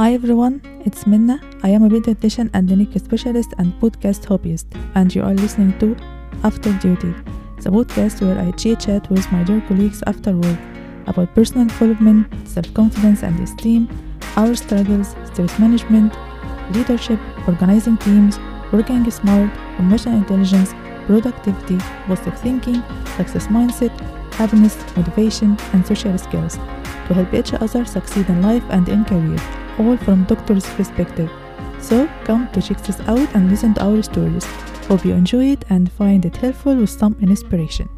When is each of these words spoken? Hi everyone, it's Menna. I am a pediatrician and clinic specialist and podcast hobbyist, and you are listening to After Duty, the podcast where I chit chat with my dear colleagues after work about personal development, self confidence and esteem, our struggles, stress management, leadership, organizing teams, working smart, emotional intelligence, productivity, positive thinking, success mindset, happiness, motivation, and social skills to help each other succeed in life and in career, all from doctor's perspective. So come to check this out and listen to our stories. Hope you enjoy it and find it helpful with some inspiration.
Hi 0.00 0.14
everyone, 0.14 0.62
it's 0.86 1.04
Menna. 1.04 1.36
I 1.62 1.68
am 1.68 1.82
a 1.82 1.90
pediatrician 1.90 2.48
and 2.54 2.66
clinic 2.66 2.98
specialist 2.98 3.50
and 3.58 3.74
podcast 3.82 4.24
hobbyist, 4.24 4.64
and 4.94 5.14
you 5.14 5.20
are 5.22 5.34
listening 5.34 5.78
to 5.78 5.94
After 6.42 6.72
Duty, 6.84 7.12
the 7.60 7.68
podcast 7.68 8.22
where 8.22 8.38
I 8.38 8.50
chit 8.52 8.80
chat 8.80 9.10
with 9.10 9.30
my 9.30 9.44
dear 9.44 9.60
colleagues 9.68 10.02
after 10.06 10.34
work 10.34 10.58
about 11.06 11.34
personal 11.34 11.66
development, 11.66 12.32
self 12.48 12.72
confidence 12.72 13.22
and 13.22 13.38
esteem, 13.40 13.90
our 14.38 14.54
struggles, 14.54 15.14
stress 15.34 15.58
management, 15.58 16.16
leadership, 16.72 17.20
organizing 17.46 17.98
teams, 17.98 18.38
working 18.72 19.04
smart, 19.10 19.50
emotional 19.78 20.16
intelligence, 20.16 20.72
productivity, 21.04 21.76
positive 22.06 22.40
thinking, 22.40 22.82
success 23.18 23.48
mindset, 23.48 23.92
happiness, 24.32 24.78
motivation, 24.96 25.58
and 25.74 25.86
social 25.86 26.16
skills 26.16 26.54
to 26.56 27.12
help 27.12 27.34
each 27.34 27.52
other 27.52 27.84
succeed 27.84 28.26
in 28.30 28.40
life 28.40 28.64
and 28.70 28.88
in 28.88 29.04
career, 29.04 29.59
all 29.78 29.96
from 29.98 30.24
doctor's 30.24 30.66
perspective. 30.74 31.30
So 31.80 32.08
come 32.24 32.50
to 32.52 32.62
check 32.62 32.82
this 32.82 33.00
out 33.00 33.34
and 33.34 33.50
listen 33.50 33.74
to 33.74 33.84
our 33.84 34.02
stories. 34.02 34.44
Hope 34.88 35.04
you 35.04 35.12
enjoy 35.12 35.52
it 35.52 35.64
and 35.70 35.90
find 35.92 36.24
it 36.24 36.36
helpful 36.36 36.76
with 36.76 36.90
some 36.90 37.16
inspiration. 37.20 37.88